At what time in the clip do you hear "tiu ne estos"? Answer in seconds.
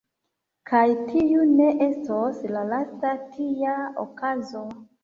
1.09-2.43